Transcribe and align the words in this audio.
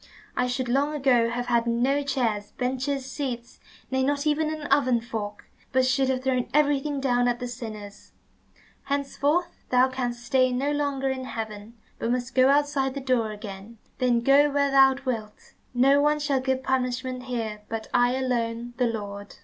I 0.35 0.47
should 0.47 0.67
long 0.67 0.95
ago 0.95 1.29
have 1.29 1.45
had 1.45 1.67
no 1.67 2.01
chairs, 2.01 2.53
benches, 2.53 3.05
seats, 3.05 3.59
nay, 3.91 4.01
not 4.01 4.25
even 4.25 4.51
an 4.51 4.63
oven 4.69 4.99
fork, 4.99 5.45
but 5.71 5.85
should 5.85 6.09
have 6.09 6.23
thrown 6.23 6.47
everything 6.55 6.99
down 6.99 7.27
at 7.27 7.37
the 7.39 7.47
sinners. 7.47 8.11
Henceforth 8.85 9.63
thou 9.69 9.89
canst 9.89 10.25
stay 10.25 10.51
no 10.51 10.71
longer 10.71 11.11
in 11.11 11.25
heaven, 11.25 11.77
but 11.99 12.09
must 12.11 12.33
go 12.33 12.49
outside 12.49 12.95
the 12.95 12.99
door 12.99 13.29
again. 13.31 13.77
Then 13.99 14.21
go 14.21 14.49
where 14.49 14.71
thou 14.71 14.95
wilt. 15.05 15.53
No 15.75 16.01
one 16.01 16.17
shall 16.17 16.39
give 16.39 16.63
punishment 16.63 17.25
here, 17.25 17.61
but 17.69 17.85
I 17.93 18.15
alone, 18.15 18.73
the 18.77 18.87
Lord." 18.87 19.35